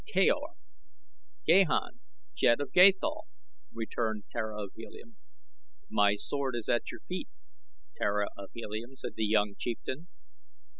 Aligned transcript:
"Kaor! 0.11 0.55
Gahan, 1.47 1.99
Jed 2.33 2.59
of 2.59 2.71
Gathol," 2.71 3.27
returned 3.71 4.23
Tara 4.31 4.63
of 4.63 4.71
Helium. 4.73 5.15
"My 5.91 6.15
sword 6.15 6.55
is 6.55 6.67
at 6.67 6.89
your 6.89 7.01
feet, 7.01 7.29
Tara 7.97 8.27
of 8.35 8.49
Helium," 8.55 8.95
said 8.95 9.13
the 9.13 9.25
young 9.27 9.53
chieftain. 9.59 10.07